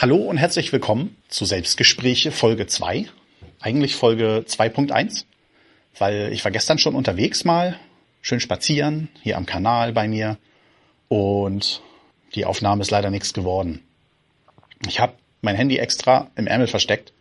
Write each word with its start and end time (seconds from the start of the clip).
Hallo 0.00 0.14
und 0.18 0.36
herzlich 0.36 0.72
willkommen 0.72 1.16
zu 1.26 1.44
Selbstgespräche 1.44 2.30
Folge 2.30 2.68
2. 2.68 3.06
Eigentlich 3.58 3.96
Folge 3.96 4.44
2.1, 4.46 5.24
weil 5.98 6.32
ich 6.32 6.44
war 6.44 6.52
gestern 6.52 6.78
schon 6.78 6.94
unterwegs 6.94 7.44
mal, 7.44 7.80
schön 8.22 8.38
spazieren, 8.38 9.08
hier 9.24 9.36
am 9.36 9.44
Kanal 9.44 9.92
bei 9.92 10.06
mir 10.06 10.38
und 11.08 11.82
die 12.36 12.44
Aufnahme 12.44 12.82
ist 12.82 12.92
leider 12.92 13.10
nichts 13.10 13.34
geworden. 13.34 13.82
Ich 14.86 15.00
habe 15.00 15.14
mein 15.40 15.56
Handy 15.56 15.78
extra 15.78 16.30
im 16.36 16.46
Ärmel 16.46 16.68
versteckt, 16.68 17.12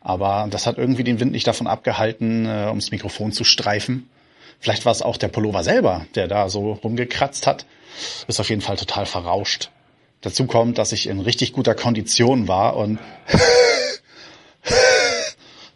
aber 0.00 0.46
das 0.48 0.68
hat 0.68 0.78
irgendwie 0.78 1.02
den 1.02 1.18
Wind 1.18 1.32
nicht 1.32 1.48
davon 1.48 1.66
abgehalten, 1.66 2.46
äh, 2.46 2.66
ums 2.68 2.92
Mikrofon 2.92 3.32
zu 3.32 3.42
streifen. 3.42 4.08
Vielleicht 4.60 4.84
war 4.84 4.92
es 4.92 5.02
auch 5.02 5.16
der 5.16 5.26
Pullover 5.26 5.64
selber, 5.64 6.06
der 6.14 6.28
da 6.28 6.48
so 6.50 6.74
rumgekratzt 6.74 7.48
hat. 7.48 7.66
Ist 8.28 8.38
auf 8.38 8.48
jeden 8.48 8.62
Fall 8.62 8.76
total 8.76 9.06
verrauscht. 9.06 9.70
Dazu 10.26 10.46
kommt, 10.46 10.76
dass 10.78 10.90
ich 10.90 11.06
in 11.06 11.20
richtig 11.20 11.52
guter 11.52 11.76
Kondition 11.76 12.48
war 12.48 12.74
und 12.74 12.98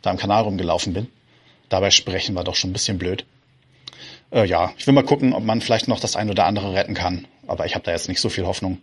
da 0.02 0.10
am 0.10 0.16
Kanal 0.16 0.42
rumgelaufen 0.42 0.92
bin. 0.92 1.06
Dabei 1.68 1.92
sprechen 1.92 2.34
war 2.34 2.42
doch 2.42 2.56
schon 2.56 2.70
ein 2.70 2.72
bisschen 2.72 2.98
blöd. 2.98 3.24
Äh, 4.32 4.46
ja, 4.46 4.72
ich 4.76 4.88
will 4.88 4.94
mal 4.94 5.04
gucken, 5.04 5.34
ob 5.34 5.44
man 5.44 5.60
vielleicht 5.60 5.86
noch 5.86 6.00
das 6.00 6.16
ein 6.16 6.30
oder 6.30 6.46
andere 6.46 6.74
retten 6.74 6.94
kann. 6.94 7.28
Aber 7.46 7.64
ich 7.64 7.76
habe 7.76 7.84
da 7.84 7.92
jetzt 7.92 8.08
nicht 8.08 8.20
so 8.20 8.28
viel 8.28 8.44
Hoffnung. 8.44 8.78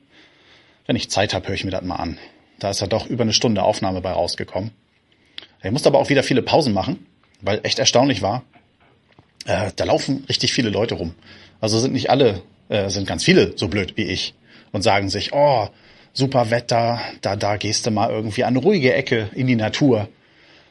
Wenn 0.86 0.96
ich 0.96 1.10
Zeit 1.10 1.34
habe, 1.34 1.50
höre 1.50 1.56
ich 1.56 1.66
mir 1.66 1.72
das 1.72 1.84
mal 1.84 1.98
an. 1.98 2.18
Da 2.60 2.70
ist 2.70 2.80
ja 2.80 2.88
doch 2.88 3.06
über 3.06 3.24
eine 3.24 3.34
Stunde 3.34 3.64
Aufnahme 3.64 4.00
bei 4.00 4.14
rausgekommen. 4.14 4.72
Ich 5.62 5.72
musste 5.72 5.90
aber 5.90 6.00
auch 6.00 6.08
wieder 6.08 6.24
viele 6.24 6.44
Pausen 6.44 6.74
machen, 6.74 7.06
weil 7.42 7.60
echt 7.64 7.78
erstaunlich 7.78 8.22
war. 8.22 8.44
Äh, 9.46 9.72
da 9.76 9.84
laufen 9.84 10.24
richtig 10.30 10.54
viele 10.54 10.70
Leute 10.70 10.96
rum. 10.96 11.14
Also 11.60 11.78
sind 11.78 11.92
nicht 11.92 12.10
alle, 12.10 12.42
äh, 12.70 12.90
sind 12.90 13.06
ganz 13.06 13.26
viele 13.26 13.58
so 13.58 13.68
blöd 13.68 13.98
wie 13.98 14.04
ich 14.04 14.34
und 14.72 14.82
sagen 14.82 15.10
sich, 15.10 15.34
oh, 15.34 15.70
super 16.14 16.50
Wetter, 16.50 17.00
da, 17.22 17.36
da 17.36 17.58
gehst 17.58 17.86
du 17.86 17.92
mal 17.92 18.10
irgendwie 18.10 18.44
an 18.44 18.56
eine 18.56 18.60
ruhige 18.60 18.94
Ecke 18.94 19.30
in 19.34 19.48
die 19.48 19.56
Natur. 19.56 20.10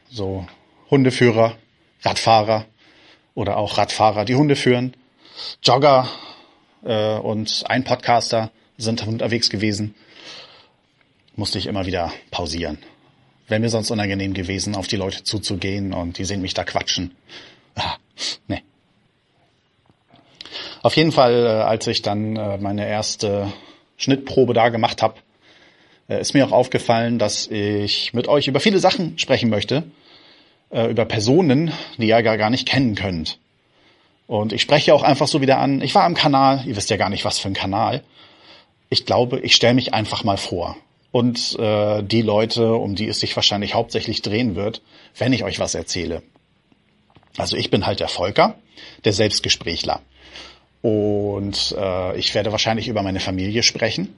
So 0.09 0.45
Hundeführer, 0.89 1.55
Radfahrer 2.01 2.65
oder 3.33 3.57
auch 3.57 3.77
Radfahrer, 3.77 4.25
die 4.25 4.35
Hunde 4.35 4.55
führen, 4.55 4.95
Jogger 5.63 6.07
äh, 6.83 7.17
und 7.17 7.63
ein 7.67 7.83
Podcaster 7.83 8.51
sind 8.77 9.05
unterwegs 9.07 9.49
gewesen. 9.49 9.95
Musste 11.35 11.59
ich 11.59 11.67
immer 11.67 11.85
wieder 11.85 12.11
pausieren. 12.31 12.77
Wäre 13.47 13.61
mir 13.61 13.69
sonst 13.69 13.91
unangenehm 13.91 14.33
gewesen, 14.33 14.75
auf 14.75 14.87
die 14.87 14.97
Leute 14.97 15.23
zuzugehen 15.23 15.93
und 15.93 16.17
die 16.17 16.25
sehen 16.25 16.41
mich 16.41 16.53
da 16.53 16.63
quatschen. 16.63 17.15
Ah, 17.75 17.95
nee. 18.47 18.63
Auf 20.81 20.95
jeden 20.97 21.11
Fall, 21.11 21.45
äh, 21.45 21.63
als 21.63 21.87
ich 21.87 22.01
dann 22.01 22.35
äh, 22.35 22.57
meine 22.57 22.87
erste 22.87 23.51
Schnittprobe 23.97 24.53
da 24.53 24.69
gemacht 24.69 25.01
habe, 25.01 25.15
äh, 26.07 26.21
ist 26.21 26.33
mir 26.33 26.45
auch 26.45 26.51
aufgefallen, 26.51 27.19
dass 27.19 27.47
ich 27.47 28.13
mit 28.13 28.27
euch 28.27 28.47
über 28.47 28.59
viele 28.59 28.79
Sachen 28.79 29.17
sprechen 29.19 29.49
möchte, 29.49 29.83
äh, 30.69 30.89
über 30.89 31.05
Personen, 31.05 31.71
die 31.97 32.07
ihr 32.07 32.21
gar 32.23 32.49
nicht 32.49 32.67
kennen 32.67 32.95
könnt. 32.95 33.39
Und 34.27 34.51
ich 34.53 34.61
spreche 34.61 34.93
auch 34.93 35.03
einfach 35.03 35.27
so 35.27 35.41
wieder 35.41 35.57
an, 35.57 35.81
ich 35.81 35.95
war 35.95 36.03
am 36.03 36.13
Kanal, 36.13 36.63
ihr 36.65 36.75
wisst 36.75 36.89
ja 36.89 36.97
gar 36.97 37.09
nicht, 37.09 37.25
was 37.25 37.39
für 37.39 37.47
ein 37.47 37.53
Kanal. 37.53 38.03
Ich 38.89 39.05
glaube, 39.05 39.39
ich 39.39 39.55
stelle 39.55 39.73
mich 39.73 39.93
einfach 39.93 40.23
mal 40.23 40.37
vor. 40.37 40.77
Und 41.11 41.57
äh, 41.57 42.03
die 42.03 42.21
Leute, 42.21 42.73
um 42.73 42.95
die 42.95 43.07
es 43.07 43.21
sich 43.21 43.35
wahrscheinlich 43.35 43.73
hauptsächlich 43.73 44.21
drehen 44.21 44.55
wird, 44.55 44.81
wenn 45.17 45.33
ich 45.33 45.43
euch 45.43 45.59
was 45.59 45.73
erzähle. 45.73 46.21
Also 47.37 47.55
ich 47.55 47.69
bin 47.69 47.85
halt 47.85 48.01
der 48.01 48.09
Volker, 48.09 48.55
der 49.05 49.13
Selbstgesprächler. 49.13 50.01
Und 50.81 51.75
äh, 51.77 52.17
ich 52.17 52.33
werde 52.35 52.51
wahrscheinlich 52.51 52.87
über 52.87 53.03
meine 53.03 53.19
Familie 53.19 53.63
sprechen. 53.63 54.15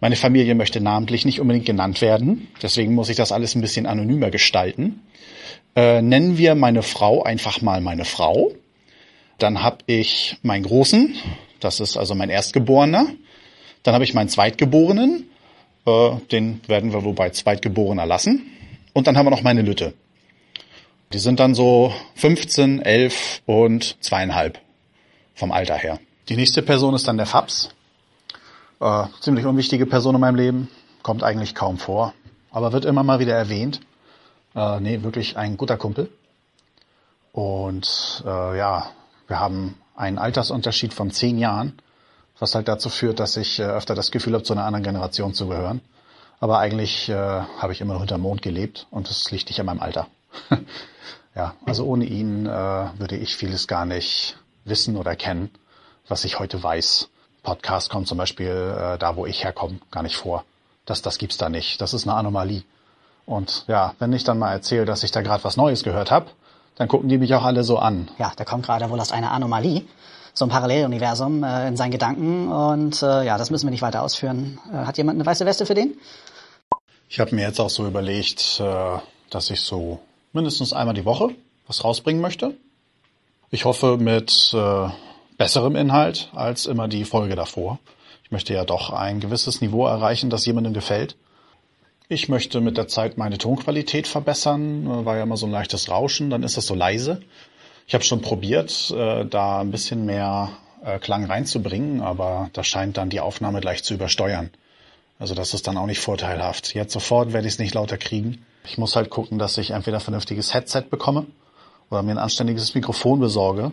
Meine 0.00 0.16
Familie 0.16 0.54
möchte 0.54 0.80
namentlich 0.80 1.24
nicht 1.24 1.40
unbedingt 1.40 1.64
genannt 1.64 2.00
werden, 2.00 2.48
deswegen 2.60 2.92
muss 2.92 3.08
ich 3.08 3.16
das 3.16 3.30
alles 3.30 3.54
ein 3.54 3.60
bisschen 3.60 3.86
anonymer 3.86 4.30
gestalten. 4.30 5.00
Äh, 5.76 6.02
nennen 6.02 6.38
wir 6.38 6.56
meine 6.56 6.82
Frau 6.82 7.22
einfach 7.22 7.62
mal 7.62 7.80
meine 7.80 8.04
Frau. 8.04 8.50
Dann 9.38 9.62
habe 9.62 9.78
ich 9.86 10.38
meinen 10.42 10.64
Großen, 10.64 11.14
das 11.60 11.78
ist 11.78 11.96
also 11.96 12.16
mein 12.16 12.30
Erstgeborener. 12.30 13.06
Dann 13.84 13.94
habe 13.94 14.02
ich 14.02 14.12
meinen 14.12 14.28
Zweitgeborenen, 14.28 15.28
äh, 15.86 16.10
den 16.32 16.60
werden 16.66 16.92
wir 16.92 17.04
wohl 17.04 17.14
bei 17.14 17.30
Zweitgeborener 17.30 18.04
lassen. 18.04 18.42
Und 18.92 19.06
dann 19.06 19.16
haben 19.16 19.26
wir 19.26 19.30
noch 19.30 19.42
meine 19.42 19.62
Lütte. 19.62 19.94
Die 21.12 21.18
sind 21.18 21.40
dann 21.40 21.54
so 21.54 21.92
15, 22.16 22.82
11 22.82 23.42
und 23.46 23.96
zweieinhalb 24.00 24.58
vom 25.42 25.50
Alter 25.50 25.74
her. 25.74 25.98
Die 26.28 26.36
nächste 26.36 26.62
Person 26.62 26.94
ist 26.94 27.08
dann 27.08 27.16
der 27.16 27.26
Fabs. 27.26 27.70
Äh, 28.78 29.06
ziemlich 29.18 29.44
unwichtige 29.44 29.86
Person 29.86 30.14
in 30.14 30.20
meinem 30.20 30.36
Leben, 30.36 30.68
kommt 31.02 31.24
eigentlich 31.24 31.56
kaum 31.56 31.78
vor, 31.78 32.14
aber 32.52 32.72
wird 32.72 32.84
immer 32.84 33.02
mal 33.02 33.18
wieder 33.18 33.34
erwähnt. 33.34 33.80
Äh, 34.54 34.78
nee, 34.78 35.02
wirklich 35.02 35.36
ein 35.36 35.56
guter 35.56 35.76
Kumpel. 35.76 36.08
Und 37.32 38.22
äh, 38.24 38.56
ja, 38.56 38.90
wir 39.26 39.40
haben 39.40 39.74
einen 39.96 40.18
Altersunterschied 40.18 40.94
von 40.94 41.10
zehn 41.10 41.38
Jahren, 41.38 41.72
was 42.38 42.54
halt 42.54 42.68
dazu 42.68 42.88
führt, 42.88 43.18
dass 43.18 43.36
ich 43.36 43.58
äh, 43.58 43.64
öfter 43.64 43.96
das 43.96 44.12
Gefühl 44.12 44.34
habe, 44.34 44.44
zu 44.44 44.52
einer 44.52 44.64
anderen 44.64 44.84
Generation 44.84 45.34
zu 45.34 45.48
gehören. 45.48 45.80
Aber 46.38 46.60
eigentlich 46.60 47.08
äh, 47.08 47.14
habe 47.14 47.72
ich 47.72 47.80
immer 47.80 47.94
noch 47.94 48.00
hinterm 48.02 48.20
Mond 48.20 48.42
gelebt 48.42 48.86
und 48.92 49.10
das 49.10 49.28
liegt 49.32 49.48
nicht 49.48 49.58
an 49.58 49.66
meinem 49.66 49.80
Alter. 49.80 50.06
ja, 51.34 51.56
also 51.66 51.84
ohne 51.84 52.04
ihn 52.04 52.46
äh, 52.46 52.48
würde 52.48 53.16
ich 53.16 53.36
vieles 53.36 53.66
gar 53.66 53.86
nicht 53.86 54.36
wissen 54.64 54.96
oder 54.96 55.16
kennen, 55.16 55.50
was 56.08 56.24
ich 56.24 56.38
heute 56.38 56.62
weiß. 56.62 57.08
Podcast 57.42 57.90
kommt 57.90 58.06
zum 58.06 58.18
Beispiel 58.18 58.46
äh, 58.46 58.98
da, 58.98 59.16
wo 59.16 59.26
ich 59.26 59.42
herkomme, 59.42 59.80
gar 59.90 60.02
nicht 60.02 60.16
vor. 60.16 60.44
Das, 60.84 61.02
das 61.02 61.18
gibt's 61.18 61.38
da 61.38 61.48
nicht. 61.48 61.80
Das 61.80 61.94
ist 61.94 62.06
eine 62.06 62.16
Anomalie. 62.16 62.62
Und 63.26 63.64
ja, 63.68 63.94
wenn 63.98 64.12
ich 64.12 64.24
dann 64.24 64.38
mal 64.38 64.52
erzähle, 64.52 64.84
dass 64.84 65.02
ich 65.02 65.10
da 65.10 65.22
gerade 65.22 65.44
was 65.44 65.56
Neues 65.56 65.84
gehört 65.84 66.10
habe, 66.10 66.26
dann 66.76 66.88
gucken 66.88 67.08
die 67.08 67.18
mich 67.18 67.34
auch 67.34 67.44
alle 67.44 67.64
so 67.64 67.78
an. 67.78 68.08
Ja, 68.18 68.32
da 68.36 68.44
kommt 68.44 68.66
gerade 68.66 68.88
wohl 68.90 69.00
aus 69.00 69.12
einer 69.12 69.30
Anomalie, 69.32 69.82
so 70.34 70.44
ein 70.44 70.48
Paralleluniversum 70.48 71.44
äh, 71.44 71.68
in 71.68 71.76
seinen 71.76 71.90
Gedanken. 71.90 72.48
Und 72.48 73.02
äh, 73.02 73.24
ja, 73.24 73.38
das 73.38 73.50
müssen 73.50 73.66
wir 73.66 73.70
nicht 73.70 73.82
weiter 73.82 74.02
ausführen. 74.02 74.58
Äh, 74.72 74.86
hat 74.86 74.98
jemand 74.98 75.16
eine 75.16 75.26
weiße 75.26 75.46
Weste 75.46 75.66
für 75.66 75.74
den? 75.74 75.98
Ich 77.08 77.20
habe 77.20 77.34
mir 77.34 77.42
jetzt 77.42 77.60
auch 77.60 77.70
so 77.70 77.86
überlegt, 77.86 78.60
äh, 78.60 78.98
dass 79.30 79.50
ich 79.50 79.60
so 79.60 80.00
mindestens 80.32 80.72
einmal 80.72 80.94
die 80.94 81.04
Woche 81.04 81.30
was 81.66 81.84
rausbringen 81.84 82.22
möchte. 82.22 82.56
Ich 83.54 83.66
hoffe 83.66 83.98
mit 83.98 84.54
äh, 84.54 84.88
besserem 85.36 85.76
Inhalt 85.76 86.30
als 86.34 86.64
immer 86.64 86.88
die 86.88 87.04
Folge 87.04 87.36
davor. 87.36 87.80
Ich 88.24 88.30
möchte 88.30 88.54
ja 88.54 88.64
doch 88.64 88.88
ein 88.88 89.20
gewisses 89.20 89.60
Niveau 89.60 89.86
erreichen, 89.86 90.30
das 90.30 90.46
jemandem 90.46 90.72
gefällt. 90.72 91.16
Ich 92.08 92.30
möchte 92.30 92.62
mit 92.62 92.78
der 92.78 92.88
Zeit 92.88 93.18
meine 93.18 93.36
Tonqualität 93.36 94.08
verbessern. 94.08 94.86
Äh, 94.86 95.04
war 95.04 95.18
ja 95.18 95.24
immer 95.24 95.36
so 95.36 95.44
ein 95.44 95.52
leichtes 95.52 95.90
Rauschen, 95.90 96.30
dann 96.30 96.44
ist 96.44 96.56
das 96.56 96.64
so 96.64 96.74
leise. 96.74 97.20
Ich 97.86 97.92
habe 97.92 98.04
schon 98.04 98.22
probiert, 98.22 98.90
äh, 98.90 99.26
da 99.26 99.60
ein 99.60 99.70
bisschen 99.70 100.06
mehr 100.06 100.48
äh, 100.82 100.98
Klang 100.98 101.26
reinzubringen, 101.26 102.00
aber 102.00 102.48
da 102.54 102.64
scheint 102.64 102.96
dann 102.96 103.10
die 103.10 103.20
Aufnahme 103.20 103.60
gleich 103.60 103.84
zu 103.84 103.92
übersteuern. 103.92 104.48
Also 105.18 105.34
das 105.34 105.52
ist 105.52 105.66
dann 105.66 105.76
auch 105.76 105.84
nicht 105.86 106.00
vorteilhaft. 106.00 106.74
Jetzt 106.74 106.94
sofort 106.94 107.34
werde 107.34 107.46
ich 107.46 107.52
es 107.52 107.58
nicht 107.58 107.74
lauter 107.74 107.98
kriegen. 107.98 108.46
Ich 108.64 108.78
muss 108.78 108.96
halt 108.96 109.10
gucken, 109.10 109.38
dass 109.38 109.58
ich 109.58 109.72
entweder 109.72 109.98
ein 109.98 110.02
vernünftiges 110.02 110.54
Headset 110.54 110.84
bekomme 110.88 111.26
oder 111.92 112.02
mir 112.02 112.12
ein 112.12 112.18
anständiges 112.18 112.74
Mikrofon 112.74 113.20
besorge, 113.20 113.70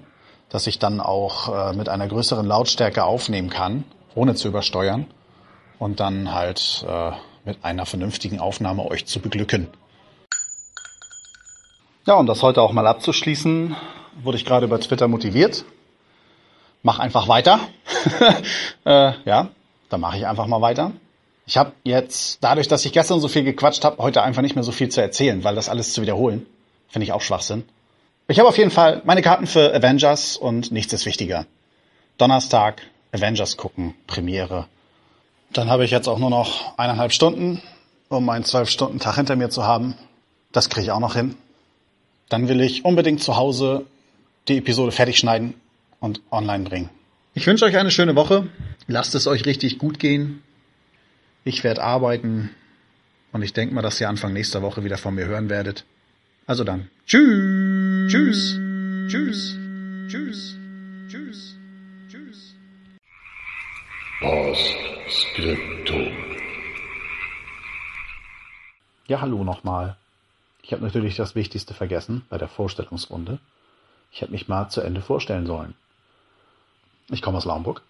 dass 0.49 0.67
ich 0.67 0.77
dann 0.77 0.99
auch 0.99 1.71
äh, 1.71 1.73
mit 1.73 1.89
einer 1.89 2.07
größeren 2.07 2.45
Lautstärke 2.45 3.05
aufnehmen 3.05 3.49
kann, 3.49 3.85
ohne 4.13 4.35
zu 4.35 4.49
übersteuern 4.49 5.07
und 5.79 5.99
dann 5.99 6.33
halt 6.33 6.85
äh, 6.87 7.11
mit 7.45 7.63
einer 7.63 7.85
vernünftigen 7.85 8.39
Aufnahme 8.39 8.85
euch 8.85 9.05
zu 9.05 9.21
beglücken. 9.21 9.67
Ja, 12.05 12.15
um 12.15 12.25
das 12.25 12.43
heute 12.43 12.61
auch 12.61 12.73
mal 12.73 12.87
abzuschließen, 12.87 13.75
wurde 14.21 14.37
ich 14.37 14.45
gerade 14.45 14.65
über 14.65 14.79
Twitter 14.79 15.07
motiviert. 15.07 15.63
Mach 16.83 16.99
einfach 16.99 17.27
weiter. 17.27 17.59
äh, 18.85 19.13
ja, 19.25 19.49
dann 19.89 20.01
mache 20.01 20.17
ich 20.17 20.27
einfach 20.27 20.47
mal 20.47 20.61
weiter. 20.61 20.91
Ich 21.45 21.57
habe 21.57 21.71
jetzt, 21.83 22.43
dadurch, 22.43 22.67
dass 22.67 22.85
ich 22.85 22.91
gestern 22.93 23.19
so 23.19 23.27
viel 23.27 23.43
gequatscht 23.43 23.85
habe, 23.85 24.01
heute 24.03 24.21
einfach 24.23 24.41
nicht 24.41 24.55
mehr 24.55 24.63
so 24.63 24.71
viel 24.71 24.89
zu 24.89 25.01
erzählen, 25.01 25.43
weil 25.43 25.55
das 25.55 25.69
alles 25.69 25.93
zu 25.93 26.01
wiederholen, 26.01 26.45
finde 26.89 27.05
ich 27.05 27.13
auch 27.13 27.21
Schwachsinn. 27.21 27.63
Ich 28.29 28.37
habe 28.37 28.47
auf 28.47 28.59
jeden 28.59 28.69
Fall 28.69 29.01
meine 29.05 29.23
Karten 29.23 29.47
für 29.47 29.73
Avengers 29.73 30.37
und 30.37 30.71
nichts 30.71 30.93
ist 30.93 31.07
wichtiger. 31.07 31.47
Donnerstag 32.19 32.83
Avengers 33.11 33.57
gucken, 33.57 33.95
Premiere. 34.05 34.67
Dann 35.51 35.71
habe 35.71 35.83
ich 35.83 35.89
jetzt 35.89 36.07
auch 36.07 36.19
nur 36.19 36.29
noch 36.29 36.77
eineinhalb 36.77 37.11
Stunden, 37.11 37.59
um 38.07 38.29
einen 38.29 38.45
zwölf 38.45 38.69
Stunden 38.69 38.99
Tag 38.99 39.15
hinter 39.15 39.35
mir 39.35 39.49
zu 39.49 39.65
haben. 39.65 39.95
Das 40.51 40.69
kriege 40.69 40.83
ich 40.83 40.91
auch 40.91 40.99
noch 40.99 41.15
hin. 41.15 41.37
Dann 42.29 42.47
will 42.47 42.61
ich 42.61 42.85
unbedingt 42.85 43.23
zu 43.23 43.35
Hause 43.35 43.87
die 44.47 44.59
Episode 44.59 44.91
fertig 44.91 45.17
schneiden 45.17 45.55
und 45.99 46.21
online 46.29 46.65
bringen. 46.65 46.91
Ich 47.33 47.47
wünsche 47.47 47.65
euch 47.65 47.77
eine 47.77 47.89
schöne 47.89 48.15
Woche. 48.15 48.47
Lasst 48.85 49.15
es 49.15 49.25
euch 49.25 49.47
richtig 49.47 49.79
gut 49.79 49.97
gehen. 49.97 50.43
Ich 51.45 51.63
werde 51.63 51.81
arbeiten 51.81 52.51
und 53.31 53.41
ich 53.41 53.53
denke 53.53 53.73
mal, 53.73 53.81
dass 53.81 53.99
ihr 53.99 54.07
Anfang 54.07 54.33
nächster 54.33 54.61
Woche 54.61 54.83
wieder 54.83 54.99
von 54.99 55.15
mir 55.15 55.25
hören 55.25 55.49
werdet. 55.49 55.83
Also 56.45 56.63
dann. 56.63 56.89
Tschüss. 57.07 57.78
Tschüss. 58.09 58.57
Tschüss. 59.07 59.55
Tschüss. 60.07 60.57
Tschüss. 61.09 61.55
Tschüss. 62.09 62.55
Post 64.19 64.75
Scriptum. 65.07 66.11
Ja, 69.05 69.21
hallo 69.21 69.43
nochmal. 69.43 69.95
Ich 70.63 70.73
habe 70.73 70.81
natürlich 70.81 71.17
das 71.17 71.35
Wichtigste 71.35 71.75
vergessen 71.75 72.25
bei 72.29 72.39
der 72.39 72.47
Vorstellungsrunde. 72.47 73.37
Ich 74.11 74.21
hätte 74.21 74.31
mich 74.31 74.47
mal 74.47 74.69
zu 74.69 74.81
Ende 74.81 75.01
vorstellen 75.01 75.45
sollen. 75.45 75.75
Ich 77.11 77.21
komme 77.21 77.37
aus 77.37 77.45
Laumburg 77.45 77.83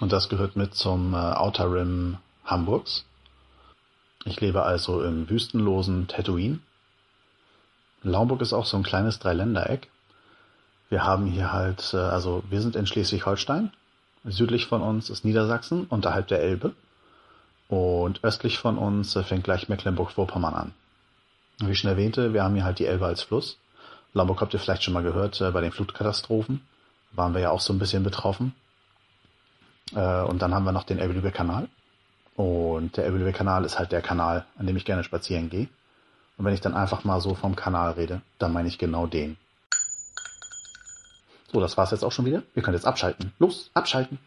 und 0.00 0.12
das 0.12 0.28
gehört 0.28 0.54
mit 0.54 0.74
zum 0.74 1.14
äh, 1.14 1.16
Outer 1.16 1.72
Rim 1.72 2.18
Hamburgs. 2.44 3.06
Ich 4.26 4.38
lebe 4.42 4.64
also 4.64 5.02
im 5.02 5.30
wüstenlosen 5.30 6.08
Tatooine. 6.08 6.58
Laumburg 8.02 8.40
ist 8.40 8.52
auch 8.52 8.66
so 8.66 8.76
ein 8.76 8.82
kleines 8.82 9.18
Dreiländereck. 9.18 9.88
Wir 10.88 11.04
haben 11.04 11.26
hier 11.26 11.52
halt, 11.52 11.92
äh, 11.94 11.98
also 11.98 12.42
wir 12.48 12.60
sind 12.60 12.76
in 12.76 12.86
Schleswig-Holstein. 12.86 13.72
Südlich 14.24 14.66
von 14.66 14.82
uns 14.82 15.08
ist 15.08 15.24
Niedersachsen 15.24 15.86
unterhalb 15.86 16.28
der 16.28 16.40
Elbe. 16.40 16.74
Und 17.68 18.24
östlich 18.24 18.58
von 18.58 18.76
uns 18.76 19.14
äh, 19.16 19.22
fängt 19.22 19.44
gleich 19.44 19.68
Mecklenburg-Vorpommern 19.68 20.54
an. 20.54 20.72
Wie 21.60 21.70
ich 21.70 21.78
schon 21.78 21.90
erwähnte, 21.90 22.32
wir 22.32 22.42
haben 22.42 22.54
hier 22.54 22.64
halt 22.64 22.78
die 22.78 22.86
Elbe 22.86 23.06
als 23.06 23.22
Fluss. 23.22 23.58
Lamburg 24.12 24.40
habt 24.40 24.52
ihr 24.54 24.60
vielleicht 24.60 24.82
schon 24.82 24.94
mal 24.94 25.02
gehört, 25.02 25.40
äh, 25.40 25.50
bei 25.50 25.60
den 25.60 25.72
Flutkatastrophen 25.72 26.62
waren 27.12 27.34
wir 27.34 27.40
ja 27.40 27.50
auch 27.50 27.60
so 27.60 27.72
ein 27.72 27.78
bisschen 27.78 28.02
betroffen. 28.02 28.54
Und 29.92 30.40
dann 30.40 30.54
haben 30.54 30.64
wir 30.64 30.70
noch 30.70 30.84
den 30.84 31.00
Elbe-Lübeck-Kanal. 31.00 31.66
Und 32.36 32.96
der 32.96 33.06
Elbe-Lübeck-Kanal 33.06 33.64
ist 33.64 33.76
halt 33.76 33.90
der 33.90 34.00
Kanal, 34.00 34.46
an 34.56 34.68
dem 34.68 34.76
ich 34.76 34.84
gerne 34.84 35.02
spazieren 35.02 35.50
gehe. 35.50 35.68
Und 36.40 36.46
wenn 36.46 36.54
ich 36.54 36.62
dann 36.62 36.72
einfach 36.72 37.04
mal 37.04 37.20
so 37.20 37.34
vom 37.34 37.54
Kanal 37.54 37.90
rede, 37.90 38.22
dann 38.38 38.54
meine 38.54 38.66
ich 38.66 38.78
genau 38.78 39.06
den. 39.06 39.36
So, 41.52 41.60
das 41.60 41.76
war's 41.76 41.90
jetzt 41.90 42.02
auch 42.02 42.12
schon 42.12 42.24
wieder. 42.24 42.42
Wir 42.54 42.62
können 42.62 42.78
jetzt 42.78 42.86
abschalten. 42.86 43.34
Los, 43.38 43.70
abschalten. 43.74 44.18